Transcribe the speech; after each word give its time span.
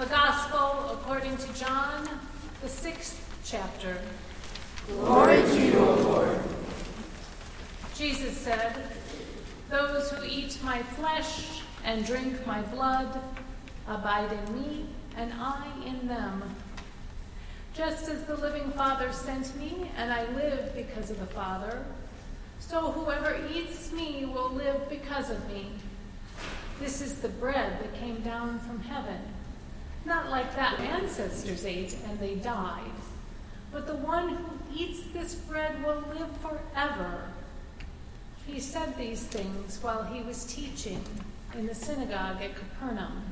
The 0.00 0.06
Gospel 0.06 0.92
according 0.92 1.36
to 1.36 1.52
John, 1.52 2.08
the 2.62 2.70
sixth 2.70 3.20
chapter. 3.44 3.98
Glory 4.86 5.42
to 5.42 5.60
you, 5.60 5.78
O 5.78 5.94
Lord. 5.96 6.40
Jesus 7.94 8.34
said, 8.34 8.82
Those 9.68 10.10
who 10.10 10.24
eat 10.24 10.58
my 10.64 10.82
flesh 10.82 11.60
and 11.84 12.06
drink 12.06 12.46
my 12.46 12.62
blood 12.62 13.20
abide 13.86 14.32
in 14.32 14.54
me, 14.58 14.86
and 15.18 15.34
I 15.34 15.66
in 15.84 16.08
them. 16.08 16.44
Just 17.74 18.08
as 18.08 18.24
the 18.24 18.36
living 18.36 18.70
Father 18.70 19.12
sent 19.12 19.54
me, 19.58 19.90
and 19.98 20.10
I 20.10 20.24
live 20.30 20.74
because 20.74 21.10
of 21.10 21.20
the 21.20 21.26
Father, 21.26 21.84
so 22.58 22.90
whoever 22.90 23.38
eats 23.52 23.92
me 23.92 24.24
will 24.24 24.48
live 24.48 24.88
because 24.88 25.28
of 25.28 25.46
me. 25.46 25.66
This 26.80 27.02
is 27.02 27.20
the 27.20 27.28
bread 27.28 27.82
that 27.82 28.00
came 28.00 28.22
down 28.22 28.60
from 28.60 28.80
heaven. 28.80 29.20
Not 30.04 30.30
like 30.30 30.54
that 30.56 30.80
ancestors 30.80 31.64
ate 31.64 31.96
and 32.08 32.18
they 32.18 32.36
died, 32.36 32.90
but 33.72 33.86
the 33.86 33.96
one 33.96 34.30
who 34.30 34.58
eats 34.74 35.00
this 35.12 35.34
bread 35.34 35.82
will 35.84 36.02
live 36.14 36.30
forever. 36.38 37.24
He 38.46 38.58
said 38.60 38.96
these 38.96 39.22
things 39.22 39.78
while 39.82 40.04
he 40.04 40.22
was 40.22 40.44
teaching 40.44 41.02
in 41.54 41.66
the 41.66 41.74
synagogue 41.74 42.42
at 42.42 42.56
Capernaum. 42.56 43.22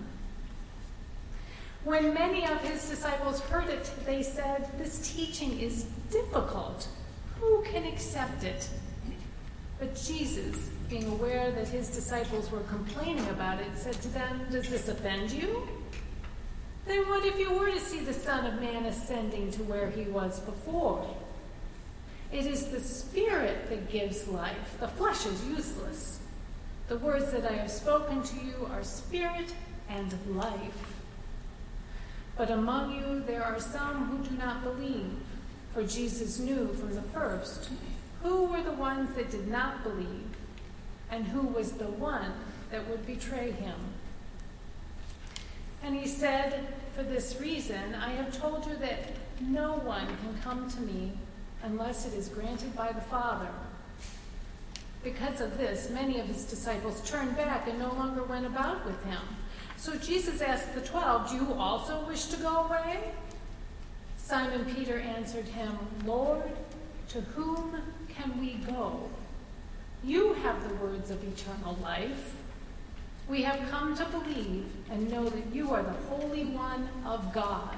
When 1.85 2.13
many 2.13 2.45
of 2.45 2.61
his 2.61 2.89
disciples 2.89 3.41
heard 3.41 3.69
it, 3.69 3.91
they 4.05 4.23
said, 4.23 4.69
This 4.79 5.15
teaching 5.15 5.59
is 5.59 5.85
difficult. 6.11 6.89
Who 7.41 7.63
can 7.63 7.85
accept 7.85 8.45
it? 8.45 8.69
But 9.79 9.95
Jesus, 9.95 10.71
being 10.91 11.07
aware 11.07 11.53
that 11.53 11.69
his 11.69 11.89
disciples 11.89 12.51
were 12.51 12.61
complaining 12.61 13.27
about 13.29 13.61
it, 13.61 13.69
said 13.77 13.95
to 14.03 14.09
them, 14.09 14.47
Does 14.51 14.69
this 14.69 14.89
offend 14.89 15.31
you? 15.31 15.69
Then 16.89 17.07
what 17.07 17.27
if 17.27 17.39
you 17.39 17.53
were 17.53 17.71
to 17.71 17.79
see 17.79 18.01
the 18.01 18.15
Son 18.15 18.47
of 18.47 18.61
Man 18.63 18.87
ascending 18.87 19.51
to 19.53 19.63
where 19.65 19.91
he 19.91 20.05
was 20.05 20.41
before? 20.41 21.07
It 22.33 22.47
is 22.47 22.69
the 22.69 22.81
Spirit 22.81 23.69
that 23.69 23.91
gives 23.91 24.27
life, 24.27 24.77
the 24.81 24.89
flesh 24.89 25.27
is 25.27 25.45
useless. 25.47 26.21
The 26.89 26.97
words 26.97 27.31
that 27.33 27.45
I 27.45 27.53
have 27.53 27.71
spoken 27.71 28.23
to 28.23 28.37
you 28.37 28.67
are 28.73 28.83
spirit 28.83 29.53
and 29.91 30.15
life. 30.35 30.95
But 32.35 32.51
among 32.51 32.95
you 32.95 33.21
there 33.27 33.45
are 33.45 33.61
some 33.61 34.07
who 34.07 34.27
do 34.27 34.35
not 34.39 34.65
believe, 34.65 35.13
for 35.75 35.83
Jesus 35.83 36.39
knew 36.39 36.69
from 36.73 36.95
the 36.95 37.03
first 37.03 37.69
who 38.23 38.45
were 38.45 38.63
the 38.63 38.73
ones 38.73 39.15
that 39.15 39.31
did 39.31 39.49
not 39.49 39.83
believe 39.83 40.25
and 41.11 41.27
who 41.27 41.43
was 41.43 41.73
the 41.73 41.85
one 41.85 42.33
that 42.71 42.89
would 42.89 43.07
betray 43.07 43.51
him. 43.51 43.77
And 45.83 45.95
he 45.95 46.07
said, 46.07 46.67
For 46.99 47.05
this 47.05 47.41
reason, 47.41 47.95
I 47.95 48.11
have 48.11 48.37
told 48.37 48.67
you 48.67 48.75
that 48.79 49.13
no 49.41 49.75
one 49.75 50.05
can 50.05 50.37
come 50.43 50.69
to 50.69 50.81
me 50.81 51.13
unless 51.63 52.05
it 52.05 52.13
is 52.13 52.29
granted 52.29 52.75
by 52.75 52.91
the 52.91 53.01
Father. 53.03 53.47
Because 55.05 55.41
of 55.41 55.57
this, 55.59 55.91
many 55.91 56.19
of 56.19 56.27
his 56.27 56.43
disciples 56.43 57.09
turned 57.09 57.37
back 57.37 57.69
and 57.69 57.79
no 57.79 57.93
longer 57.93 58.25
went 58.25 58.47
about 58.47 58.85
with 58.85 59.01
him. 59.05 59.21
So 59.77 59.95
Jesus 59.95 60.43
asked 60.43 60.75
the 60.75 60.81
twelve, 60.81 61.31
Do 61.31 61.37
you 61.37 61.55
also 61.55 62.05
wish 62.05 62.25
to 62.27 62.37
go 62.39 62.65
away? 62.65 63.13
Simon 64.17 64.65
Peter 64.65 64.99
answered 64.99 65.47
him, 65.47 65.79
Lord, 66.05 66.51
to 67.11 67.21
whom 67.21 67.81
can 68.09 68.41
we 68.41 68.55
go? 68.55 69.09
You 70.03 70.35
have 70.35 70.69
the 70.69 70.75
words 70.75 71.13
of 71.13 71.23
eternal 71.23 71.79
life. 71.81 72.35
We 73.29 73.43
have 73.43 73.71
come 73.71 73.95
to 73.95 74.07
believe 74.07 74.65
and 74.91 75.11
know 75.11 75.29
that 75.29 75.55
you 75.55 75.71
are 75.75 75.83
the 75.83 75.93
Holy 76.09 76.47
One 76.47 76.89
of 77.05 77.31
God. 77.35 77.77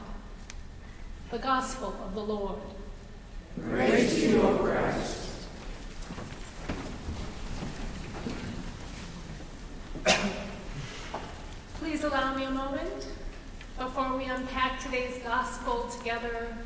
The 1.33 1.39
Gospel 1.39 1.93
of 2.05 2.15
the 2.15 2.21
Lord. 2.21 2.61
Praise 3.69 4.15
to 4.15 4.29
you, 4.29 4.43
O 4.43 4.59
Christ. 4.59 5.27
Please 11.75 12.05
allow 12.05 12.37
me 12.37 12.45
a 12.45 12.51
moment 12.51 13.09
before 13.77 14.17
we 14.17 14.27
unpack 14.27 14.81
today's 14.81 15.21
gospel 15.25 15.89
together 15.99 16.57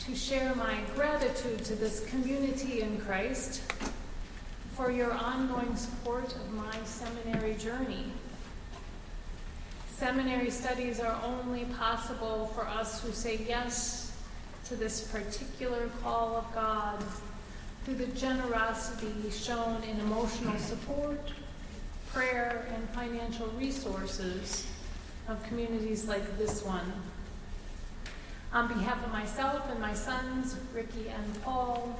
to 0.00 0.16
share 0.16 0.52
my 0.56 0.74
gratitude 0.96 1.64
to 1.64 1.76
this 1.76 2.04
community 2.06 2.80
in 2.80 2.98
Christ 3.00 3.62
for 4.76 4.90
your 4.90 5.12
ongoing 5.12 5.74
support 5.76 6.34
of 6.34 6.52
my 6.52 6.76
seminary 6.84 7.54
journey. 7.54 8.06
Seminary 9.94 10.50
studies 10.50 10.98
are 10.98 11.20
only 11.24 11.64
possible 11.76 12.46
for 12.54 12.66
us 12.66 13.02
who 13.02 13.12
say 13.12 13.40
yes 13.46 14.16
to 14.64 14.74
this 14.74 15.08
particular 15.08 15.88
call 16.02 16.36
of 16.36 16.52
God 16.54 17.02
through 17.84 17.94
the 17.94 18.06
generosity 18.06 19.30
shown 19.30 19.82
in 19.84 20.00
emotional 20.00 20.58
support 20.58 21.32
prayer, 22.12 22.66
and 22.74 22.88
financial 22.90 23.46
resources 23.58 24.66
of 25.28 25.42
communities 25.44 26.06
like 26.06 26.36
this 26.36 26.62
one. 26.62 26.92
On 28.52 28.68
behalf 28.68 29.02
of 29.04 29.10
myself 29.10 29.66
and 29.70 29.80
my 29.80 29.94
sons, 29.94 30.56
Ricky 30.74 31.08
and 31.08 31.42
Paul, 31.42 31.98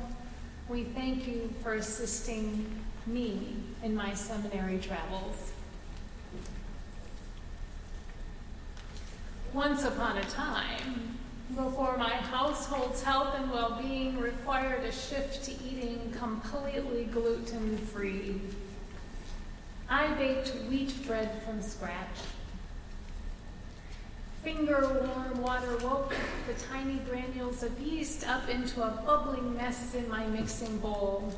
we 0.68 0.84
thank 0.84 1.26
you 1.26 1.52
for 1.62 1.74
assisting 1.74 2.66
me 3.06 3.56
in 3.82 3.94
my 3.94 4.14
seminary 4.14 4.78
travels. 4.78 5.52
Once 9.52 9.84
upon 9.84 10.16
a 10.16 10.24
time, 10.24 11.18
before 11.54 11.96
my 11.98 12.14
household's 12.14 13.02
health 13.02 13.34
and 13.36 13.50
well 13.50 13.78
being 13.82 14.18
required 14.18 14.82
a 14.84 14.92
shift 14.92 15.44
to 15.44 15.52
eating 15.64 16.10
completely 16.16 17.04
gluten 17.04 17.76
free, 17.76 18.40
I 19.90 20.06
baked 20.14 20.54
wheat 20.70 20.94
bread 21.06 21.42
from 21.42 21.60
scratch. 21.60 22.16
Finger 24.42 24.88
warm 25.06 25.40
water 25.40 25.76
woke 25.84 26.16
the 26.48 26.54
tiny 26.64 26.96
granules 27.08 27.62
of 27.62 27.78
yeast 27.78 28.26
up 28.28 28.48
into 28.48 28.82
a 28.82 28.90
bubbling 29.06 29.56
mess 29.56 29.94
in 29.94 30.08
my 30.08 30.26
mixing 30.26 30.78
bowl. 30.78 31.32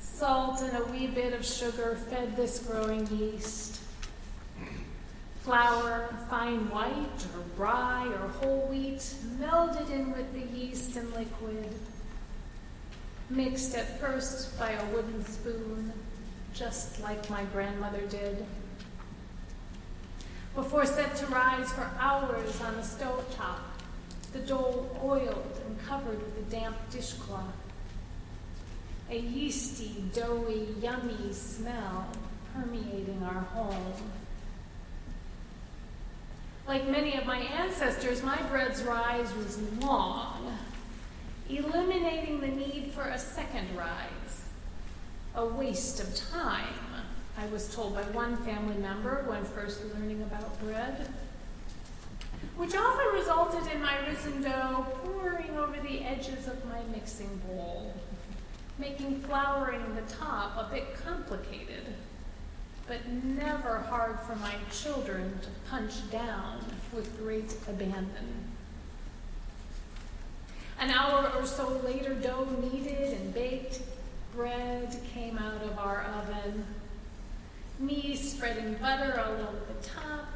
Salt 0.00 0.60
and 0.62 0.76
a 0.76 0.84
wee 0.90 1.06
bit 1.06 1.32
of 1.32 1.46
sugar 1.46 1.96
fed 2.10 2.36
this 2.36 2.58
growing 2.66 3.06
yeast. 3.16 3.80
Flour, 5.42 6.12
fine 6.28 6.68
white 6.68 7.26
or 7.36 7.44
rye 7.56 8.08
or 8.08 8.28
whole 8.28 8.66
wheat, 8.68 9.14
melded 9.38 9.88
in 9.88 10.10
with 10.10 10.32
the 10.32 10.58
yeast 10.58 10.96
and 10.96 11.12
liquid. 11.12 11.72
Mixed 13.30 13.76
at 13.76 14.00
first 14.00 14.58
by 14.58 14.72
a 14.72 14.84
wooden 14.86 15.24
spoon 15.24 15.92
just 16.52 17.00
like 17.00 17.30
my 17.30 17.44
grandmother 17.44 18.02
did. 18.08 18.44
Before 20.54 20.84
set 20.84 21.16
to 21.16 21.26
rise 21.26 21.72
for 21.72 21.88
hours 21.98 22.60
on 22.60 22.76
the 22.76 22.82
stove 22.82 23.24
top, 23.36 23.60
the 24.32 24.40
dough 24.40 24.88
oiled 25.02 25.60
and 25.66 25.80
covered 25.86 26.20
with 26.20 26.38
a 26.38 26.50
damp 26.50 26.76
dishcloth. 26.90 27.54
A 29.10 29.18
yeasty, 29.18 30.04
doughy, 30.14 30.68
yummy 30.80 31.32
smell 31.32 32.06
permeating 32.54 33.22
our 33.24 33.40
home. 33.40 33.94
Like 36.66 36.86
many 36.88 37.16
of 37.16 37.26
my 37.26 37.38
ancestors, 37.38 38.22
my 38.22 38.40
bread's 38.42 38.82
rise 38.82 39.34
was 39.34 39.58
long, 39.80 40.56
eliminating 41.48 42.40
the 42.40 42.48
need 42.48 42.92
for 42.92 43.02
a 43.02 43.18
second 43.18 43.76
rise 43.76 44.40
a 45.34 45.44
waste 45.44 46.00
of 46.00 46.14
time, 46.32 46.74
I 47.38 47.46
was 47.46 47.74
told 47.74 47.94
by 47.94 48.02
one 48.02 48.36
family 48.38 48.76
member 48.76 49.24
when 49.26 49.44
first 49.44 49.82
learning 49.94 50.22
about 50.22 50.60
bread, 50.60 51.08
which 52.56 52.74
often 52.74 53.06
resulted 53.14 53.72
in 53.72 53.82
my 53.82 53.96
risen 54.06 54.42
dough 54.42 54.86
pouring 55.02 55.56
over 55.56 55.76
the 55.80 56.00
edges 56.04 56.46
of 56.46 56.64
my 56.66 56.80
mixing 56.92 57.40
bowl, 57.46 57.94
making 58.78 59.20
flouring 59.22 59.82
the 59.94 60.12
top 60.12 60.56
a 60.56 60.72
bit 60.72 60.94
complicated, 61.04 61.94
but 62.86 63.06
never 63.08 63.78
hard 63.78 64.18
for 64.20 64.36
my 64.36 64.54
children 64.72 65.38
to 65.42 65.70
punch 65.70 66.10
down 66.10 66.64
with 66.92 67.18
great 67.18 67.54
abandon. 67.68 68.50
An 70.78 70.90
hour 70.90 71.30
or 71.36 71.46
so 71.46 71.68
later, 71.84 72.14
dough 72.14 72.48
kneaded 72.60 73.12
and 73.12 73.34
baked 73.34 73.80
bread 74.34 74.96
came 75.12 75.36
out 75.38 75.62
of 75.62 75.78
our 75.78 76.04
oven, 76.04 76.64
me 77.80 78.14
spreading 78.14 78.74
butter 78.74 79.18
all 79.18 79.32
over 79.32 79.60
the 79.66 79.86
top, 79.86 80.26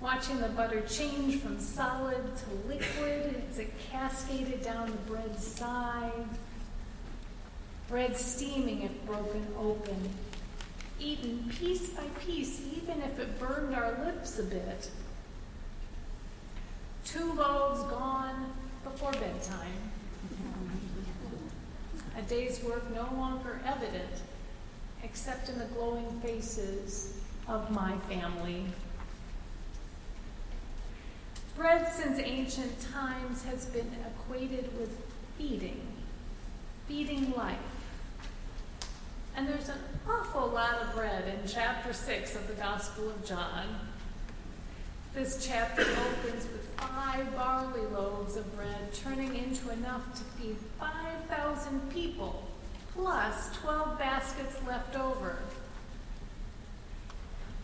watching 0.00 0.40
the 0.40 0.48
butter 0.48 0.80
change 0.82 1.40
from 1.40 1.58
solid 1.58 2.22
to 2.36 2.68
liquid 2.68 3.42
as 3.50 3.58
it 3.58 3.72
cascaded 3.90 4.62
down 4.62 4.86
the 4.86 5.12
bread's 5.12 5.44
side, 5.44 6.12
bread 7.88 8.16
steaming 8.16 8.82
if 8.82 9.06
broken 9.06 9.46
open, 9.58 10.08
eaten 11.00 11.50
piece 11.58 11.88
by 11.90 12.04
piece, 12.24 12.62
even 12.76 13.02
if 13.02 13.18
it 13.18 13.38
burned 13.40 13.74
our 13.74 13.98
lips 14.04 14.38
a 14.38 14.44
bit. 14.44 14.90
Two 17.04 17.32
loaves 17.34 17.82
gone 17.90 18.52
before 18.84 19.12
bedtime. 19.12 19.90
A 22.16 22.22
day's 22.22 22.62
work 22.64 22.88
no 22.94 23.08
longer 23.16 23.60
evident, 23.64 24.22
except 25.08 25.48
in 25.48 25.58
the 25.58 25.64
glowing 25.66 26.20
faces 26.20 27.14
of 27.46 27.70
my 27.70 27.96
family. 28.08 28.64
Bread 31.56 31.88
since 31.92 32.18
ancient 32.18 32.72
times 32.92 33.44
has 33.44 33.66
been 33.66 33.90
equated 34.04 34.68
with 34.78 34.98
feeding, 35.38 35.80
feeding 36.88 37.32
life. 37.34 37.56
And 39.36 39.48
there's 39.48 39.68
an 39.68 39.78
awful 40.08 40.48
lot 40.48 40.74
of 40.82 40.94
bread 40.94 41.24
in 41.28 41.48
chapter 41.48 41.92
6 41.92 42.34
of 42.34 42.48
the 42.48 42.54
Gospel 42.54 43.08
of 43.08 43.24
John. 43.24 43.66
This 45.14 45.46
chapter 45.46 45.82
opens 45.82 46.44
with 46.52 46.68
five 46.76 47.34
barley 47.36 47.86
loaves 47.92 48.36
of 48.36 48.56
bread, 48.56 48.92
turning 48.92 49.36
into 49.36 49.70
enough 49.70 50.14
to 50.14 50.24
feed 50.38 50.56
5,000 50.80 51.90
people, 51.90 52.48
plus 52.96 53.54
12 53.58 53.98
baskets 53.98 54.56
left 54.66 54.96
over. 54.96 55.38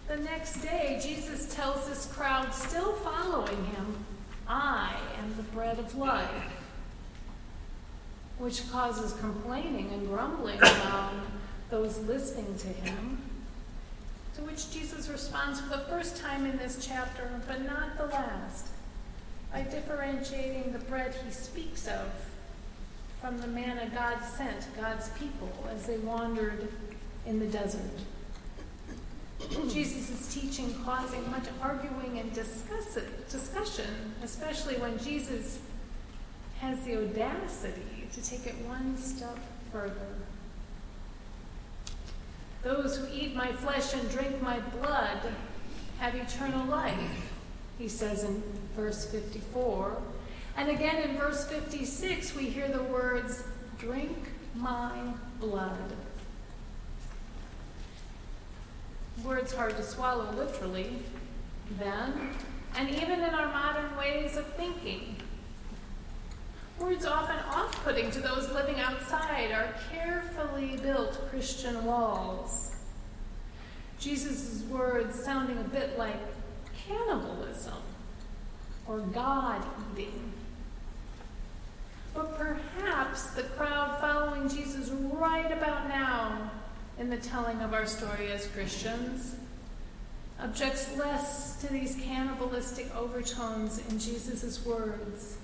The 0.08 0.16
next 0.18 0.60
day, 0.60 1.00
Jesus 1.02 1.54
tells 1.54 1.88
this 1.88 2.06
crowd 2.06 2.52
still 2.52 2.92
following 2.96 3.64
him, 3.66 4.04
I 4.46 4.94
am 5.18 5.34
the 5.36 5.42
bread 5.44 5.78
of 5.78 5.96
life, 5.96 6.28
which 8.38 8.70
causes 8.70 9.14
complaining 9.20 9.90
and 9.92 10.06
grumbling 10.08 10.58
among 10.60 11.22
those 11.70 11.98
listening 12.00 12.56
to 12.58 12.68
him. 12.68 13.18
To 14.34 14.42
which 14.42 14.70
Jesus 14.70 15.08
responds 15.08 15.60
for 15.60 15.70
the 15.70 15.84
first 15.84 16.16
time 16.16 16.46
in 16.46 16.58
this 16.58 16.84
chapter, 16.86 17.40
but 17.46 17.64
not 17.64 17.96
the 17.96 18.06
last, 18.06 18.68
by 19.52 19.62
differentiating 19.62 20.72
the 20.72 20.78
bread 20.80 21.14
he 21.24 21.30
speaks 21.30 21.86
of 21.86 22.31
from 23.22 23.38
the 23.38 23.46
manna 23.46 23.88
God 23.94 24.18
sent 24.24 24.66
God's 24.76 25.08
people 25.10 25.48
as 25.72 25.86
they 25.86 25.96
wandered 25.98 26.68
in 27.24 27.38
the 27.38 27.46
desert. 27.46 27.80
Jesus' 29.68 30.34
teaching 30.34 30.74
causing 30.84 31.30
much 31.30 31.44
arguing 31.62 32.18
and 32.18 32.32
discussion, 32.32 34.14
especially 34.24 34.74
when 34.76 34.98
Jesus 34.98 35.60
has 36.58 36.80
the 36.84 36.96
audacity 36.98 38.08
to 38.12 38.22
take 38.22 38.46
it 38.46 38.54
one 38.66 38.96
step 38.96 39.38
further. 39.70 40.16
Those 42.64 42.96
who 42.96 43.06
eat 43.12 43.36
my 43.36 43.52
flesh 43.52 43.94
and 43.94 44.10
drink 44.10 44.42
my 44.42 44.58
blood 44.60 45.20
have 45.98 46.14
eternal 46.16 46.66
life, 46.66 47.30
he 47.78 47.86
says 47.88 48.24
in 48.24 48.42
verse 48.74 49.04
54. 49.06 50.02
And 50.56 50.70
again 50.70 51.08
in 51.08 51.16
verse 51.16 51.46
56, 51.46 52.34
we 52.36 52.44
hear 52.44 52.68
the 52.68 52.82
words, 52.82 53.44
drink 53.78 54.16
my 54.54 54.92
blood. 55.40 55.96
Words 59.24 59.52
hard 59.54 59.76
to 59.76 59.82
swallow 59.82 60.30
literally, 60.32 60.98
then, 61.78 62.30
and 62.76 62.90
even 62.90 63.20
in 63.20 63.34
our 63.34 63.48
modern 63.48 63.96
ways 63.96 64.36
of 64.36 64.46
thinking. 64.54 65.16
Words 66.78 67.06
often 67.06 67.38
off 67.50 67.72
putting 67.84 68.10
to 68.10 68.20
those 68.20 68.50
living 68.50 68.80
outside 68.80 69.52
our 69.52 69.68
carefully 69.92 70.76
built 70.82 71.28
Christian 71.30 71.84
walls. 71.84 72.74
Jesus' 73.98 74.64
words 74.68 75.22
sounding 75.22 75.58
a 75.58 75.64
bit 75.64 75.96
like 75.96 76.16
cannibalism 76.88 77.82
or 78.88 78.98
God 78.98 79.64
eating. 79.96 80.32
But 82.14 82.38
perhaps 82.38 83.30
the 83.30 83.42
crowd 83.42 83.98
following 84.00 84.48
Jesus 84.48 84.90
right 84.90 85.50
about 85.50 85.88
now 85.88 86.50
in 86.98 87.08
the 87.08 87.16
telling 87.16 87.60
of 87.60 87.72
our 87.72 87.86
story 87.86 88.30
as 88.30 88.46
Christians 88.48 89.36
objects 90.40 90.96
less 90.96 91.60
to 91.60 91.72
these 91.72 91.96
cannibalistic 92.02 92.94
overtones 92.96 93.78
in 93.88 93.98
Jesus' 93.98 94.64
words 94.66 95.38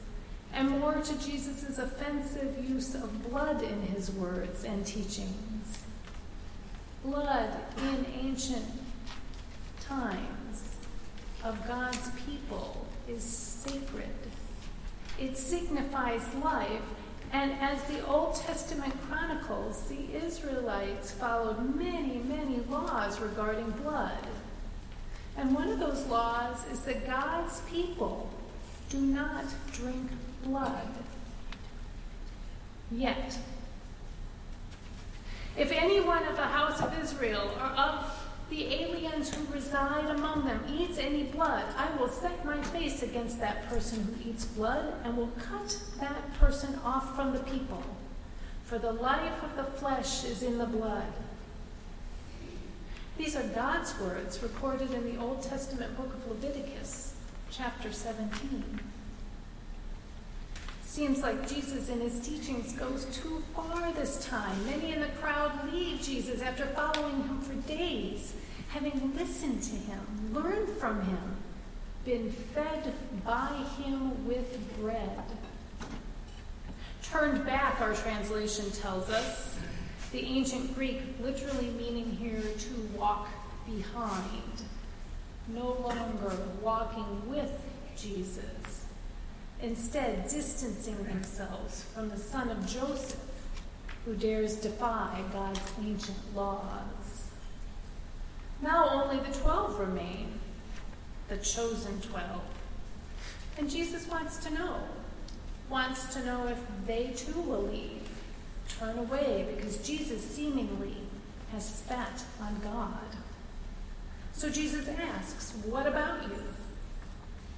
and 0.53 0.71
more 0.71 0.95
to 0.95 1.19
Jesus' 1.25 1.79
offensive 1.79 2.69
use 2.69 2.95
of 2.95 3.31
blood 3.31 3.63
in 3.63 3.83
his 3.83 4.11
words 4.11 4.65
and 4.65 4.85
teachings. 4.85 5.85
Blood 7.05 7.51
in 7.79 8.07
ancient 8.21 8.65
times 9.81 10.77
of 11.45 11.67
God's 11.67 12.11
people 12.27 12.87
is 13.09 13.23
sacred. 13.23 14.09
It 15.19 15.37
signifies 15.37 16.23
life, 16.43 16.83
and 17.33 17.53
as 17.61 17.83
the 17.85 18.07
Old 18.07 18.37
Testament 18.37 18.95
chronicles, 19.09 19.83
the 19.83 20.17
Israelites 20.17 21.11
followed 21.11 21.75
many, 21.75 22.19
many 22.19 22.61
laws 22.69 23.21
regarding 23.21 23.71
blood. 23.71 24.19
And 25.37 25.55
one 25.55 25.69
of 25.69 25.79
those 25.79 26.07
laws 26.07 26.57
is 26.73 26.81
that 26.83 27.07
God's 27.07 27.61
people 27.63 28.31
do 28.89 28.99
not 28.99 29.45
drink 29.73 30.11
blood. 30.43 30.89
Yet, 32.91 33.39
if 35.57 35.73
anyone 35.73 36.25
of 36.27 36.37
the 36.37 36.43
house 36.43 36.81
of 36.81 36.97
Israel 37.03 37.51
or 37.59 37.67
of 37.67 38.11
the 38.49 38.73
aliens 38.73 39.35
who 39.35 39.53
reside 39.53 40.09
among 40.11 40.45
them 40.45 40.63
any 40.99 41.25
blood, 41.25 41.65
I 41.77 41.95
will 41.97 42.09
set 42.09 42.45
my 42.45 42.61
face 42.63 43.03
against 43.03 43.41
that 43.41 43.69
person 43.69 44.03
who 44.03 44.31
eats 44.31 44.45
blood 44.45 44.95
and 45.05 45.17
will 45.17 45.33
cut 45.39 45.79
that 46.01 46.35
person 46.39 46.79
off 46.85 47.15
from 47.15 47.33
the 47.33 47.41
people. 47.41 47.83
For 48.65 48.79
the 48.79 48.93
life 48.93 49.43
of 49.43 49.57
the 49.57 49.65
flesh 49.65 50.25
is 50.25 50.43
in 50.43 50.59
the 50.59 50.67
blood. 50.67 51.13
These 53.17 53.35
are 53.35 53.49
God's 53.49 53.99
words 53.99 54.43
recorded 54.43 54.93
in 54.93 55.05
the 55.05 55.21
Old 55.21 55.43
Testament 55.43 55.97
book 55.97 56.15
of 56.15 56.29
Leviticus, 56.29 57.15
chapter 57.51 57.91
17. 57.91 58.81
Seems 60.85 61.21
like 61.23 61.49
Jesus 61.49 61.89
in 61.89 62.01
his 62.01 62.21
teachings 62.21 62.73
goes 62.73 63.05
too 63.07 63.43
far 63.55 63.93
this 63.93 64.25
time. 64.27 64.67
Many 64.67 64.93
in 64.93 65.01
the 65.01 65.09
crowd 65.21 65.73
leave 65.73 66.01
Jesus 66.01 66.43
after 66.43 66.67
following 66.67 67.17
him 67.23 67.41
for 67.41 67.55
days, 67.69 68.35
having 68.69 69.15
listened 69.17 69.63
to 69.63 69.75
him, 69.75 70.01
learned 70.33 70.69
from 70.79 71.01
him, 71.03 71.37
been 72.05 72.31
fed 72.31 72.93
by 73.25 73.65
him 73.79 74.27
with 74.27 74.79
bread. 74.81 75.23
Turned 77.03 77.45
back, 77.45 77.81
our 77.81 77.95
translation 77.95 78.71
tells 78.71 79.11
us, 79.11 79.59
the 80.13 80.21
ancient 80.21 80.75
Greek 80.75 81.01
literally 81.21 81.69
meaning 81.71 82.11
here 82.11 82.41
to 82.41 82.99
walk 82.99 83.29
behind, 83.67 84.63
no 85.49 85.73
longer 85.73 86.37
walking 86.63 87.29
with 87.29 87.53
Jesus 87.97 88.87
instead 89.61 90.29
distancing 90.29 91.03
themselves 91.05 91.83
from 91.95 92.09
the 92.09 92.17
son 92.17 92.49
of 92.49 92.67
Joseph, 92.67 93.19
who 94.05 94.15
dares 94.15 94.57
defy 94.57 95.21
God's 95.33 95.61
ancient 95.81 96.17
laws. 96.35 97.08
Now 98.61 98.89
only 98.91 99.19
the 99.19 99.37
twelve 99.39 99.79
remain, 99.79 100.39
the 101.29 101.37
chosen 101.37 102.01
twelve. 102.01 102.43
And 103.57 103.69
Jesus 103.69 104.09
wants 104.09 104.37
to 104.45 104.55
know, 104.55 104.81
wants 105.69 106.13
to 106.15 106.25
know 106.25 106.47
if 106.47 106.59
they 106.87 107.13
too 107.17 107.41
will 107.41 107.63
leave, 107.63 108.09
turn 108.79 108.99
away, 108.99 109.47
because 109.55 109.79
Jesus 109.87 110.23
seemingly 110.23 110.97
has 111.53 111.67
spat 111.67 112.23
on 112.41 112.59
God. 112.63 113.17
So 114.33 114.49
Jesus 114.49 114.89
asks, 114.89 115.53
What 115.65 115.87
about 115.87 116.23
you? 116.25 116.43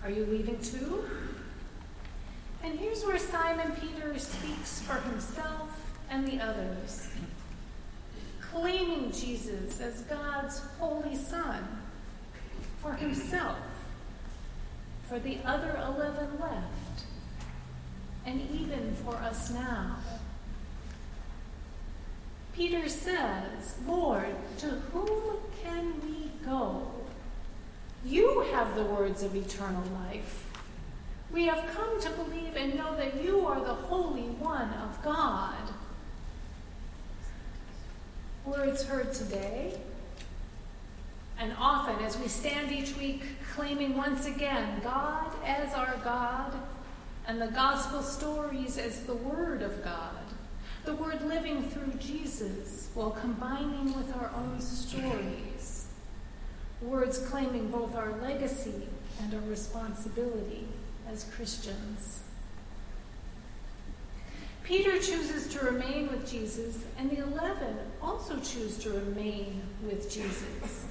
Are 0.03 0.11
you 0.11 0.25
leaving 0.25 0.61
too? 0.61 1.05
And 2.63 2.79
here's 2.79 3.05
where 3.05 3.19
Simon 3.19 3.73
Peter 3.81 4.19
speaks 4.19 4.81
for 4.83 4.95
himself 4.95 5.99
and 6.11 6.27
the 6.27 6.41
others, 6.41 7.09
claiming 8.53 9.13
Jesus 9.13 9.81
as 9.81 10.03
God's 10.03 10.61
holy 10.79 11.17
Son 11.17 11.67
for 12.79 12.93
himself, 12.93 13.59
for 15.09 15.19
the 15.19 15.39
other 15.45 15.81
11 15.87 16.41
left, 16.41 17.05
and 18.27 18.41
even 18.51 18.95
for 19.05 19.15
us 19.17 19.51
now. 19.51 19.97
Peter 22.53 22.89
says, 22.89 23.77
Lord, 23.87 24.35
to 24.59 24.67
whom 24.67 25.37
can 25.63 25.95
we 26.03 26.31
go? 26.45 26.91
You 28.05 28.47
have 28.53 28.75
the 28.75 28.85
words 28.85 29.23
of 29.23 29.37
eternal 29.37 29.85
life. 30.07 30.51
We 31.33 31.45
have 31.47 31.73
come 31.75 32.01
to 32.01 32.11
believe 32.11 32.57
and 32.57 32.75
know 32.75 32.97
that 32.97 33.23
you 33.23 33.47
are 33.47 33.61
the 33.61 33.75
Holy 33.75 34.23
One 34.23 34.71
of 34.75 35.03
God. 35.03 35.55
Words 38.51 38.83
heard 38.83 39.13
today 39.13 39.79
And 41.39 41.55
often, 41.57 42.05
as 42.05 42.19
we 42.19 42.27
stand 42.27 42.73
each 42.73 42.97
week 42.97 43.23
claiming 43.55 43.97
once 43.97 44.27
again 44.27 44.81
God 44.83 45.33
as 45.47 45.73
our 45.73 45.95
God 46.03 46.53
and 47.29 47.41
the 47.41 47.47
gospel 47.47 48.03
stories 48.03 48.77
as 48.77 49.05
the 49.05 49.15
Word 49.15 49.63
of 49.63 49.85
God, 49.85 50.25
the 50.85 50.97
Word 50.97 51.23
living 51.29 51.63
through 51.71 51.93
Jesus 52.01 52.89
while 52.95 53.13
combining 53.13 53.97
with 53.97 54.13
our 54.17 54.33
own 54.37 54.61
stories, 54.61 55.87
words 56.83 57.21
claiming 57.21 57.71
both 57.71 57.95
our 57.95 58.19
legacy 58.21 58.89
and 59.23 59.33
our 59.33 59.49
responsibility 59.49 60.67
as 61.09 61.23
Christians. 61.37 62.23
Peter 64.71 65.01
chooses 65.01 65.49
to 65.49 65.65
remain 65.65 66.09
with 66.13 66.31
Jesus, 66.31 66.79
and 66.97 67.11
the 67.11 67.19
eleven 67.19 67.77
also 68.01 68.37
choose 68.37 68.79
to 68.79 68.91
remain 68.91 69.61
with 69.83 70.09
Jesus, 70.09 70.87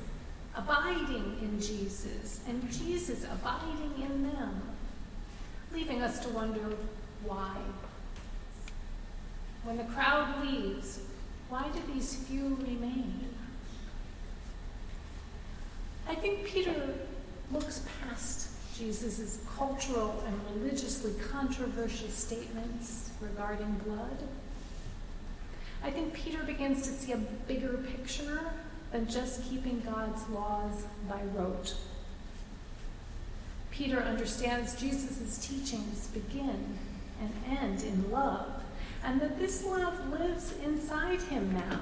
abiding 0.53 1.37
in 1.41 1.61
Jesus, 1.61 2.41
and 2.45 2.69
Jesus 2.69 3.23
abiding 3.23 3.93
in 4.03 4.23
them, 4.23 4.61
leaving 5.73 6.01
us 6.01 6.19
to 6.19 6.27
wonder 6.27 6.75
why. 7.23 7.55
When 9.63 9.77
the 9.77 9.85
crowd 9.85 10.45
leaves, 10.45 10.99
why 11.47 11.63
do 11.71 11.79
these 11.93 12.15
few 12.15 12.57
remain? 12.59 13.29
I 16.05 16.15
think 16.15 16.43
Peter 16.43 16.95
looks 17.49 17.85
past 18.01 18.38
Jesus' 18.79 19.39
cultural 19.57 20.23
and 20.25 20.39
religiously 20.55 21.13
controversial 21.31 22.07
statements 22.07 23.11
regarding 23.19 23.73
blood. 23.85 24.23
I 25.83 25.91
think 25.91 26.13
Peter 26.13 26.41
begins 26.43 26.81
to 26.83 26.89
see 26.89 27.11
a 27.11 27.17
bigger 27.17 27.77
picture 27.95 28.53
than 28.91 29.07
just 29.07 29.43
keeping 29.49 29.81
God's 29.81 30.27
laws 30.29 30.85
by 31.09 31.21
rote. 31.35 31.75
Peter 33.69 33.99
understands 33.99 34.79
Jesus' 34.79 35.45
teachings 35.45 36.07
begin 36.07 36.77
and 37.21 37.59
end 37.59 37.83
in 37.83 38.09
love, 38.09 38.63
and 39.03 39.19
that 39.19 39.37
this 39.37 39.63
love 39.65 40.09
lives 40.09 40.53
inside 40.63 41.21
him 41.23 41.53
now, 41.53 41.81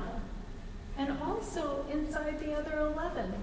and 0.97 1.15
also 1.21 1.85
inside 1.91 2.39
the 2.39 2.53
other 2.53 2.79
eleven. 2.79 3.33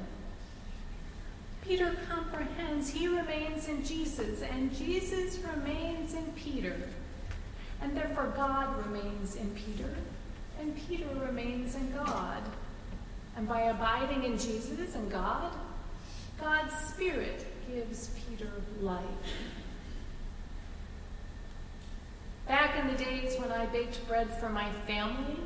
Peter 1.66 1.96
comprehends 2.08 2.90
he 2.90 3.08
remains 3.08 3.68
in 3.68 3.84
Jesus, 3.84 4.42
and 4.42 4.74
Jesus 4.74 5.38
remains 5.54 6.12
in 6.14 6.24
Peter. 6.36 6.76
And 7.80 7.96
therefore, 7.96 8.32
God 8.36 8.76
remains 8.86 9.36
in 9.36 9.50
Peter, 9.54 9.94
and 10.60 10.76
Peter 10.88 11.06
remains 11.26 11.74
in 11.74 11.90
God. 11.92 12.42
And 13.36 13.48
by 13.48 13.62
abiding 13.62 14.24
in 14.24 14.38
Jesus 14.38 14.94
and 14.94 15.10
God, 15.10 15.52
God's 16.40 16.74
Spirit 16.74 17.46
gives 17.66 18.10
Peter 18.28 18.50
life. 18.80 19.02
Back 22.46 22.78
in 22.78 22.88
the 22.88 23.02
days 23.02 23.38
when 23.40 23.50
I 23.50 23.66
baked 23.66 24.06
bread 24.06 24.32
for 24.38 24.50
my 24.50 24.70
family, 24.86 25.38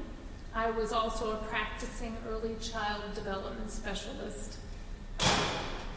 I 0.54 0.70
was 0.70 0.92
also 0.92 1.32
a 1.32 1.36
practicing 1.44 2.16
early 2.28 2.56
child 2.60 3.14
development 3.14 3.70
specialist. 3.70 4.58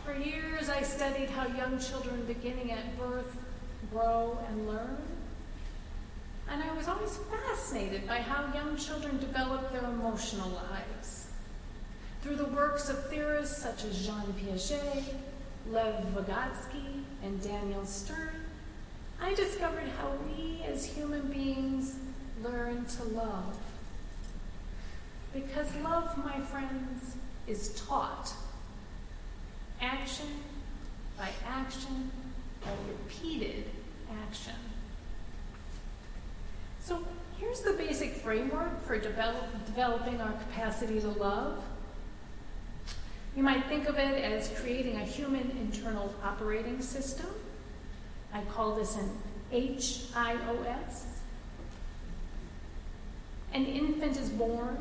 For 0.06 0.14
years, 0.14 0.70
I 0.70 0.82
studied 0.82 1.30
how 1.30 1.48
young 1.48 1.80
children 1.80 2.26
beginning 2.26 2.72
at 2.72 2.98
birth 2.98 3.38
grow 3.92 4.40
and 4.48 4.68
learn. 4.68 4.98
And 6.50 6.64
I 6.64 6.74
was 6.74 6.88
always 6.88 7.18
fascinated 7.18 8.08
by 8.08 8.18
how 8.18 8.54
young 8.54 8.78
children 8.78 9.20
develop 9.20 9.72
their 9.72 9.84
emotional 9.84 10.50
lives. 10.50 11.28
Through 12.22 12.38
the 12.38 12.46
works 12.46 12.90
of 12.90 13.10
theorists 13.10 13.62
such 13.62 13.84
as 13.84 14.06
Jean 14.06 14.34
Piaget, 14.34 15.04
Lev 15.70 16.04
Vygotsky, 16.16 17.04
and 17.24 17.42
Daniel 17.42 17.86
Stern, 17.86 18.46
I 19.22 19.34
discovered 19.36 19.88
how 20.00 20.12
we 20.26 20.64
as 20.66 20.84
human 20.84 21.28
beings 21.28 21.96
learn 22.44 22.86
to 22.86 23.04
love. 23.04 23.56
Because 25.34 25.68
love, 25.84 26.18
my 26.18 26.40
friends, 26.42 27.16
is 27.48 27.82
taught 27.88 28.34
action 29.82 30.28
by 31.18 31.30
action 31.48 32.12
by 32.64 32.72
repeated 32.88 33.66
action. 34.26 34.54
So 36.80 37.04
here's 37.38 37.62
the 37.62 37.74
basic 37.74 38.12
framework 38.14 38.84
for 38.86 38.98
develop, 38.98 39.66
developing 39.66 40.22
our 40.22 40.32
capacity 40.32 41.00
to 41.02 41.10
love. 41.10 41.64
You 43.36 43.44
might 43.44 43.66
think 43.68 43.88
of 43.88 43.98
it 43.98 44.24
as 44.24 44.50
creating 44.60 44.98
a 44.98 45.06
human 45.06 45.52
internal 45.62 46.14
operating 46.24 46.82
system. 46.82 47.28
I 48.34 48.42
call 48.44 48.76
this 48.76 48.96
an 48.98 49.10
HIOS. 49.52 51.06
An 53.54 53.66
infant 53.66 54.18
is 54.18 54.30
born, 54.30 54.78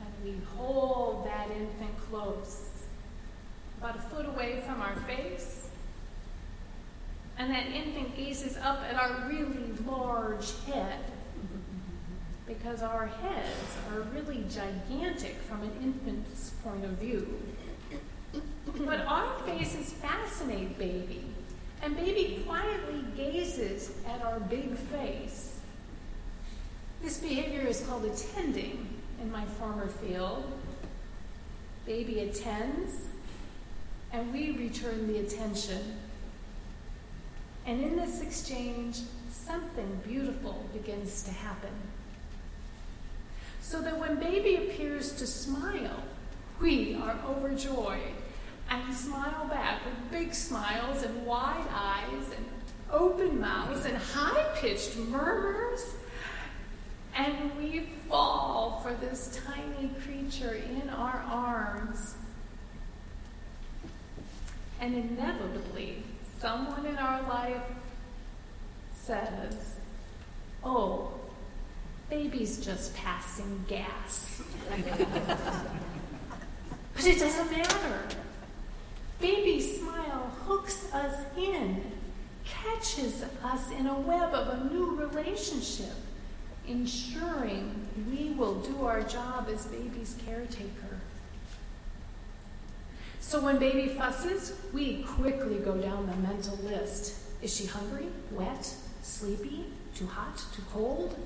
and 0.00 0.24
we 0.24 0.40
hold 0.56 1.26
that 1.26 1.50
infant 1.50 1.98
close 2.10 2.73
about 3.84 3.96
a 3.96 4.02
foot 4.02 4.24
away 4.24 4.62
from 4.66 4.80
our 4.80 4.96
face. 5.00 5.68
And 7.36 7.50
that 7.50 7.66
infant 7.66 8.16
gazes 8.16 8.56
up 8.56 8.80
at 8.80 8.94
our 8.94 9.28
really 9.28 9.74
large 9.86 10.54
head 10.64 11.00
because 12.46 12.80
our 12.80 13.06
heads 13.06 13.76
are 13.92 14.00
really 14.14 14.42
gigantic 14.48 15.36
from 15.46 15.60
an 15.62 15.72
infant's 15.82 16.52
point 16.64 16.82
of 16.86 16.92
view. 16.92 17.38
But 18.86 19.00
our 19.00 19.38
faces 19.40 19.92
fascinate 19.92 20.78
baby, 20.78 21.26
and 21.82 21.94
baby 21.94 22.42
quietly 22.46 23.04
gazes 23.14 23.92
at 24.08 24.22
our 24.22 24.40
big 24.40 24.78
face. 24.78 25.60
This 27.02 27.18
behavior 27.18 27.66
is 27.66 27.86
called 27.86 28.06
attending 28.06 28.88
in 29.20 29.30
my 29.30 29.44
former 29.44 29.88
field. 29.88 30.50
Baby 31.84 32.20
attends, 32.20 33.02
and 34.14 34.32
we 34.32 34.52
return 34.52 35.08
the 35.08 35.18
attention. 35.18 35.96
And 37.66 37.82
in 37.82 37.96
this 37.96 38.22
exchange, 38.22 39.00
something 39.28 40.00
beautiful 40.06 40.64
begins 40.72 41.24
to 41.24 41.32
happen. 41.32 41.72
So 43.60 43.82
that 43.82 43.98
when 43.98 44.20
baby 44.20 44.54
appears 44.54 45.12
to 45.14 45.26
smile, 45.26 46.04
we 46.60 46.94
are 46.94 47.18
overjoyed 47.26 48.14
and 48.70 48.94
smile 48.94 49.46
back 49.46 49.84
with 49.84 50.12
big 50.12 50.32
smiles 50.32 51.02
and 51.02 51.26
wide 51.26 51.66
eyes 51.72 52.26
and 52.36 52.46
open 52.92 53.40
mouths 53.40 53.84
and 53.84 53.96
high 53.96 54.44
pitched 54.54 54.96
murmurs. 54.96 55.94
And 57.16 57.56
we 57.58 57.88
fall 58.08 58.80
for 58.80 58.94
this 58.94 59.40
tiny 59.44 59.90
creature 60.04 60.54
in 60.54 60.88
our 60.90 61.24
arms 61.28 62.14
and 64.84 64.96
inevitably, 64.96 66.02
someone 66.38 66.84
in 66.84 66.98
our 66.98 67.22
life 67.22 67.62
says, 68.94 69.76
Oh, 70.62 71.10
baby's 72.10 72.62
just 72.62 72.94
passing 72.94 73.64
gas. 73.66 74.42
but 76.94 77.06
it 77.06 77.18
doesn't 77.18 77.50
matter. 77.50 78.00
Baby's 79.20 79.80
smile 79.80 80.30
hooks 80.44 80.92
us 80.92 81.16
in, 81.38 81.82
catches 82.44 83.24
us 83.42 83.70
in 83.70 83.86
a 83.86 83.98
web 84.00 84.34
of 84.34 84.48
a 84.48 84.64
new 84.70 84.96
relationship, 84.96 85.94
ensuring 86.68 87.88
we 88.10 88.34
will 88.34 88.60
do 88.60 88.84
our 88.84 89.02
job 89.02 89.48
as 89.50 89.64
baby's 89.66 90.16
caretaker. 90.26 90.98
So 93.26 93.40
when 93.40 93.58
baby 93.58 93.88
fusses, 93.88 94.52
we 94.74 95.02
quickly 95.02 95.56
go 95.56 95.76
down 95.78 96.06
the 96.06 96.28
mental 96.28 96.56
list. 96.58 97.16
Is 97.42 97.56
she 97.56 97.64
hungry, 97.66 98.06
wet, 98.30 98.72
sleepy, 99.02 99.64
too 99.96 100.06
hot, 100.06 100.36
too 100.54 100.62
cold? 100.70 101.18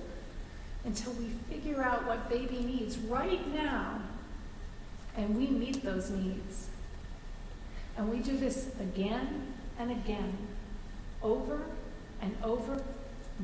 Until 0.85 1.13
we 1.15 1.27
figure 1.51 1.83
out 1.83 2.07
what 2.07 2.31
baby 2.31 2.61
needs 2.61 2.97
right 2.99 3.53
now, 3.53 4.01
and 5.17 5.37
we 5.37 5.49
meet 5.49 5.83
those 5.83 6.09
needs. 6.09 6.69
And 7.99 8.09
we 8.09 8.21
do 8.21 8.39
this 8.39 8.71
again 8.81 9.53
and 9.79 9.91
again, 9.91 10.39
over 11.21 11.63
and 12.23 12.35
over, 12.45 12.81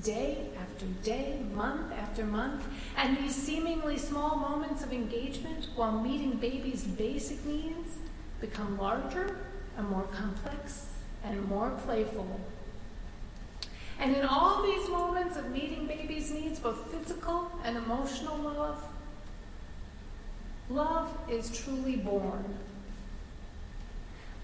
day 0.00 0.48
after 0.62 0.86
day, 1.02 1.40
month 1.54 1.92
after 1.92 2.24
month. 2.24 2.64
And 2.96 3.18
these 3.18 3.34
seemingly 3.34 3.98
small 3.98 4.36
moments 4.36 4.84
of 4.84 4.92
engagement 4.92 5.66
while 5.74 6.00
meeting 6.00 6.36
baby's 6.36 6.84
basic 6.84 7.44
needs 7.44 7.98
become 8.44 8.76
larger 8.78 9.38
and 9.78 9.88
more 9.88 10.06
complex 10.12 10.88
and 11.24 11.44
more 11.48 11.70
playful. 11.84 12.40
And 13.98 14.14
in 14.14 14.24
all 14.24 14.62
these 14.62 14.88
moments 14.88 15.36
of 15.36 15.50
meeting 15.50 15.86
baby's 15.86 16.30
needs, 16.30 16.58
both 16.58 16.90
physical 16.92 17.50
and 17.64 17.76
emotional 17.76 18.36
love, 18.36 18.84
love 20.68 21.16
is 21.30 21.56
truly 21.58 21.96
born. 21.96 22.44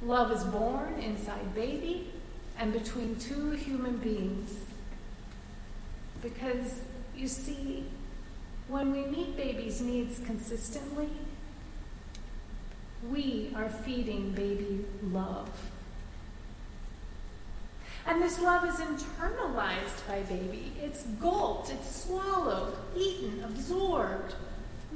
Love 0.02 0.32
is 0.32 0.44
born 0.44 0.94
inside 0.94 1.54
baby 1.54 2.10
and 2.58 2.72
between 2.72 3.16
two 3.16 3.50
human 3.50 3.98
beings. 3.98 4.60
Because, 6.22 6.82
you 7.14 7.28
see, 7.28 7.84
when 8.68 8.92
we 8.92 9.04
meet 9.04 9.36
baby's 9.36 9.82
needs 9.82 10.20
consistently, 10.20 11.10
we 13.08 13.50
are 13.56 13.68
feeding 13.68 14.32
baby 14.32 14.84
love. 15.02 15.50
And 18.06 18.22
this 18.22 18.40
love 18.40 18.64
is 18.64 18.76
internalized 18.76 20.06
by 20.08 20.22
baby. 20.22 20.72
It's 20.82 21.04
gulped, 21.20 21.70
it's 21.70 22.04
swallowed, 22.04 22.74
eaten, 22.96 23.44
absorbed, 23.44 24.34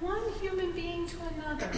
one 0.00 0.22
human 0.40 0.72
being 0.72 1.06
to 1.08 1.16
another, 1.34 1.70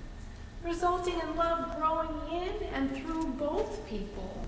resulting 0.64 1.18
in 1.20 1.36
love 1.36 1.78
growing 1.78 2.08
in 2.32 2.66
and 2.74 2.96
through 2.96 3.26
both 3.38 3.86
people. 3.88 4.44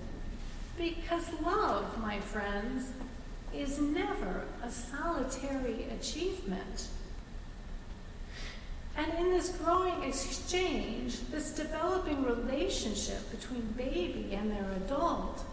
Because 0.77 1.23
love, 1.41 1.97
my 2.01 2.19
friends, 2.19 2.91
is 3.53 3.79
never 3.79 4.43
a 4.63 4.69
solitary 4.69 5.85
achievement. 5.97 6.87
And 8.97 9.13
in 9.15 9.29
this 9.29 9.49
growing 9.49 10.03
exchange, 10.03 11.19
this 11.29 11.51
developing 11.51 12.23
relationship 12.23 13.29
between 13.29 13.61
baby 13.77 14.29
and 14.33 14.49
their 14.51 14.71
adult, 14.77 15.43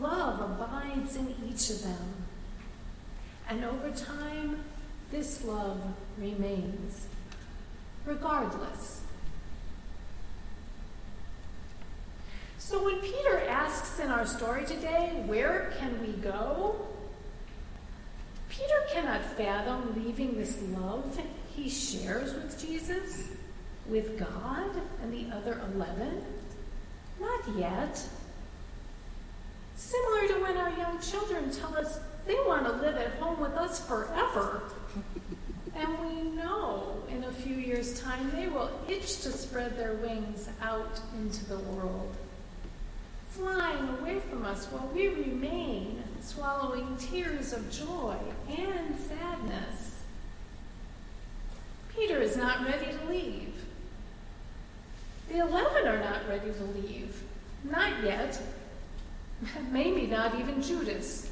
love 0.00 0.40
abides 0.40 1.16
in 1.16 1.34
each 1.46 1.68
of 1.70 1.82
them. 1.82 2.24
And 3.48 3.64
over 3.64 3.90
time, 3.90 4.64
this 5.10 5.44
love 5.44 5.82
remains, 6.16 7.06
regardless. 8.06 9.02
So 12.56 12.82
when 12.82 13.00
Peter 13.00 13.42
asks 13.48 13.98
in 13.98 14.10
our 14.10 14.24
story 14.24 14.64
today, 14.64 15.22
where 15.26 15.74
can 15.78 16.00
we 16.00 16.14
go? 16.14 16.86
Peter 18.48 18.84
cannot 18.90 19.22
fathom 19.36 20.02
leaving 20.02 20.38
this 20.38 20.58
love 20.74 21.20
he 21.54 21.68
shares 21.68 22.34
with 22.34 22.60
Jesus, 22.60 23.28
with 23.86 24.18
God 24.18 24.70
and 25.02 25.12
the 25.12 25.34
other 25.34 25.60
11. 25.74 26.24
Not 27.20 27.40
yet. 27.56 28.02
Similar 29.76 30.28
to 30.28 30.34
when 30.42 30.56
our 30.56 30.70
young 30.70 31.00
children 31.00 31.50
tell 31.50 31.76
us 31.76 32.00
they 32.26 32.34
want 32.46 32.66
to 32.66 32.72
live 32.72 32.96
at 32.96 33.14
home 33.14 33.40
with 33.40 33.52
us 33.52 33.84
forever. 33.86 34.62
And 35.74 35.98
we 36.00 36.30
know 36.30 37.02
in 37.08 37.24
a 37.24 37.32
few 37.32 37.54
years' 37.54 38.00
time 38.00 38.30
they 38.34 38.46
will 38.46 38.70
itch 38.88 39.22
to 39.22 39.32
spread 39.32 39.76
their 39.76 39.94
wings 39.94 40.48
out 40.60 41.00
into 41.18 41.44
the 41.46 41.58
world, 41.58 42.14
flying 43.30 43.88
away 43.98 44.20
from 44.20 44.44
us 44.44 44.66
while 44.66 44.88
we 44.94 45.08
remain 45.08 46.02
swallowing 46.20 46.96
tears 46.98 47.52
of 47.52 47.70
joy 47.70 48.16
and 48.48 48.96
sadness. 49.00 50.02
Peter 51.96 52.20
is 52.20 52.31
not 52.42 52.66
ready 52.66 52.86
to 52.86 53.04
leave. 53.08 53.54
The 55.28 55.38
eleven 55.38 55.86
are 55.86 56.00
not 56.00 56.28
ready 56.28 56.50
to 56.50 56.64
leave. 56.64 57.22
Not 57.62 58.02
yet. 58.02 58.42
Maybe 59.70 60.08
not 60.08 60.38
even 60.40 60.60
Judas. 60.60 61.30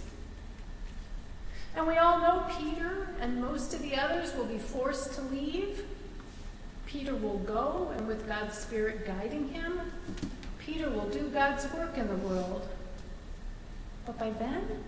And 1.77 1.87
we 1.87 1.97
all 1.97 2.21
know 2.21 2.47
Peter 2.59 3.09
and 3.21 3.41
most 3.41 3.75
of 3.75 3.83
the 3.83 3.97
others 3.97 4.35
will 4.37 4.45
be 4.45 4.59
forced 4.59 5.15
to 5.15 5.23
leave. 5.23 5.85
Peter 6.87 7.15
will 7.15 7.39
go, 7.39 7.93
and 7.97 8.07
with 8.07 8.27
God's 8.27 8.57
Spirit 8.57 9.07
guiding 9.07 9.49
him, 9.49 9.81
Peter 10.59 10.91
will 10.91 11.09
do 11.09 11.29
God's 11.29 11.73
work 11.73 11.99
in 11.99 12.07
the 12.09 12.17
world. 12.17 12.69
But 14.07 14.19
by 14.19 14.31
then, 14.31 14.83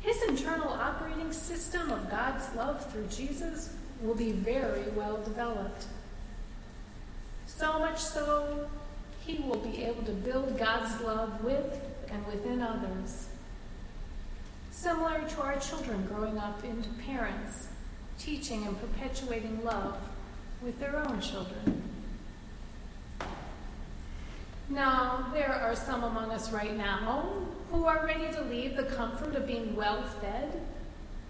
his 0.00 0.22
internal 0.22 0.68
operating 0.68 1.32
system 1.32 1.90
of 1.90 2.10
God's 2.10 2.52
love 2.54 2.84
through 2.92 3.06
Jesus 3.08 3.74
will 4.02 4.14
be 4.14 4.32
very 4.32 4.84
well 4.94 5.22
developed. 5.22 5.86
So 7.46 7.78
much 7.78 7.98
so, 7.98 8.68
he 9.26 9.42
will 9.42 9.58
be 9.58 9.84
able 9.84 10.02
to 10.02 10.12
build 10.12 10.58
God's 10.58 11.00
love 11.02 11.42
with 11.42 11.80
and 12.10 12.26
within 12.26 12.62
others. 12.62 13.28
Similar 14.70 15.26
to 15.28 15.42
our 15.42 15.58
children 15.58 16.06
growing 16.06 16.38
up 16.38 16.62
into 16.64 16.88
parents, 17.06 17.68
teaching 18.18 18.66
and 18.66 18.78
perpetuating 18.80 19.64
love 19.64 19.96
with 20.62 20.78
their 20.78 20.96
own 20.96 21.20
children. 21.20 21.82
Now, 24.68 25.30
there 25.32 25.52
are 25.52 25.76
some 25.76 26.02
among 26.02 26.30
us 26.30 26.50
right 26.50 26.76
now 26.76 27.46
who 27.70 27.84
are 27.84 28.04
ready 28.04 28.32
to 28.32 28.42
leave 28.42 28.76
the 28.76 28.84
comfort 28.84 29.34
of 29.34 29.46
being 29.46 29.76
well 29.76 30.02
fed 30.20 30.60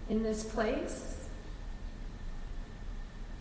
in 0.09 0.23
this 0.23 0.43
place, 0.43 1.16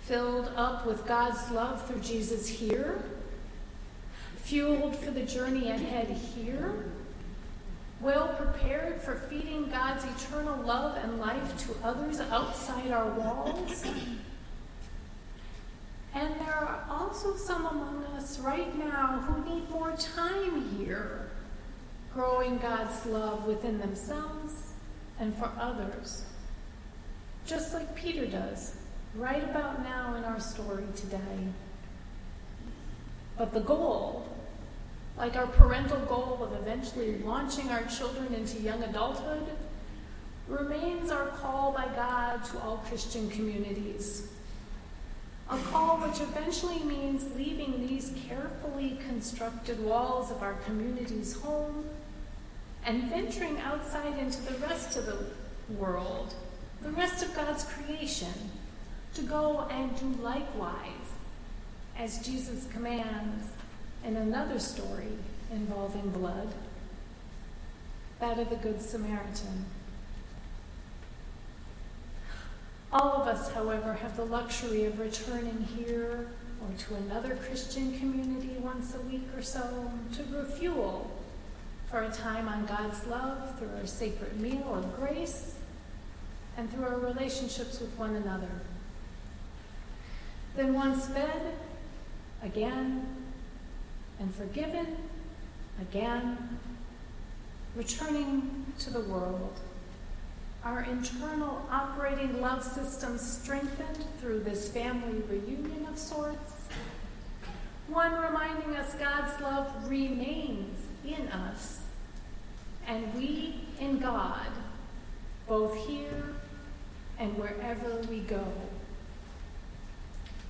filled 0.06 0.50
up 0.56 0.86
with 0.86 1.06
God's 1.06 1.50
love 1.50 1.86
through 1.86 2.00
Jesus 2.00 2.48
here, 2.48 3.02
fueled 4.36 4.96
for 4.96 5.10
the 5.10 5.22
journey 5.22 5.70
ahead 5.70 6.08
here 6.08 6.86
well 8.00 8.28
prepared 8.28 9.00
for 9.00 9.14
feeding 9.14 9.68
God's 9.68 10.04
eternal 10.04 10.62
love 10.62 10.96
and 11.02 11.18
life 11.18 11.56
to 11.66 11.74
others 11.82 12.20
outside 12.20 12.90
our 12.90 13.10
walls. 13.12 13.84
And 16.14 16.34
there 16.40 16.54
are 16.54 16.84
also 16.90 17.36
some 17.36 17.66
among 17.66 18.04
us 18.16 18.38
right 18.38 18.76
now 18.78 19.18
who 19.20 19.54
need 19.54 19.68
more 19.70 19.92
time 19.92 20.76
here, 20.76 21.30
growing 22.12 22.58
God's 22.58 23.04
love 23.06 23.46
within 23.46 23.78
themselves 23.78 24.72
and 25.18 25.34
for 25.34 25.50
others, 25.58 26.24
just 27.46 27.74
like 27.74 27.94
Peter 27.96 28.26
does 28.26 28.76
right 29.16 29.44
about 29.44 29.82
now 29.82 30.14
in 30.16 30.24
our 30.24 30.40
story 30.40 30.86
today. 30.94 31.48
But 33.36 33.52
the 33.52 33.60
goal 33.60 34.26
like 35.16 35.36
our 35.36 35.46
parental 35.46 35.98
goal 36.00 36.40
of 36.42 36.52
eventually 36.60 37.18
launching 37.18 37.70
our 37.70 37.84
children 37.84 38.34
into 38.34 38.60
young 38.60 38.82
adulthood, 38.82 39.46
remains 40.46 41.10
our 41.10 41.28
call 41.28 41.72
by 41.72 41.86
God 41.96 42.44
to 42.44 42.58
all 42.60 42.78
Christian 42.88 43.28
communities. 43.30 44.28
A 45.48 45.58
call 45.58 45.98
which 45.98 46.20
eventually 46.20 46.80
means 46.80 47.24
leaving 47.36 47.86
these 47.86 48.12
carefully 48.28 48.98
constructed 49.08 49.82
walls 49.82 50.30
of 50.30 50.42
our 50.42 50.54
community's 50.66 51.40
home 51.40 51.86
and 52.84 53.04
venturing 53.04 53.58
outside 53.60 54.18
into 54.18 54.40
the 54.42 54.58
rest 54.58 54.96
of 54.96 55.06
the 55.06 55.18
world, 55.74 56.34
the 56.82 56.90
rest 56.90 57.24
of 57.24 57.34
God's 57.34 57.64
creation, 57.64 58.32
to 59.16 59.22
go 59.22 59.66
and 59.70 59.98
do 59.98 60.22
likewise, 60.22 61.14
as 61.98 62.18
Jesus 62.18 62.68
commands 62.70 63.46
in 64.04 64.14
another 64.14 64.58
story 64.58 65.08
involving 65.50 66.10
blood, 66.10 66.48
that 68.20 68.38
of 68.38 68.50
the 68.50 68.56
Good 68.56 68.82
Samaritan. 68.82 69.64
All 72.92 73.22
of 73.22 73.26
us, 73.26 73.50
however, 73.52 73.94
have 73.94 74.16
the 74.18 74.24
luxury 74.26 74.84
of 74.84 74.98
returning 74.98 75.66
here 75.76 76.28
or 76.60 76.68
to 76.76 76.94
another 76.96 77.36
Christian 77.36 77.98
community 77.98 78.56
once 78.60 78.94
a 78.94 79.00
week 79.00 79.26
or 79.34 79.42
so 79.42 79.90
to 80.14 80.36
refuel 80.36 81.10
for 81.90 82.02
a 82.02 82.10
time 82.10 82.48
on 82.48 82.66
God's 82.66 83.06
love 83.06 83.58
through 83.58 83.70
our 83.80 83.86
sacred 83.86 84.38
meal 84.38 84.74
of 84.74 84.94
grace 84.96 85.54
and 86.58 86.70
through 86.70 86.84
our 86.84 86.98
relationships 86.98 87.80
with 87.80 87.96
one 87.98 88.14
another. 88.14 88.50
Then, 90.56 90.72
once 90.74 91.06
fed, 91.08 91.54
again 92.42 93.06
and 94.18 94.34
forgiven 94.34 94.96
again, 95.80 96.58
returning 97.74 98.64
to 98.78 98.90
the 98.90 99.00
world. 99.00 99.60
Our 100.64 100.82
internal 100.82 101.66
operating 101.70 102.40
love 102.40 102.64
system 102.64 103.18
strengthened 103.18 104.04
through 104.20 104.40
this 104.40 104.68
family 104.68 105.22
reunion 105.28 105.86
of 105.86 105.98
sorts. 105.98 106.54
One 107.88 108.12
reminding 108.12 108.74
us 108.76 108.94
God's 108.94 109.40
love 109.40 109.88
remains 109.88 110.86
in 111.06 111.28
us, 111.28 111.82
and 112.86 113.14
we 113.14 113.60
in 113.78 113.98
God, 113.98 114.48
both 115.46 115.86
here 115.86 116.34
and 117.18 117.36
wherever 117.38 117.98
we 118.08 118.20
go. 118.20 118.44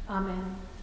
Amen. 0.09 0.66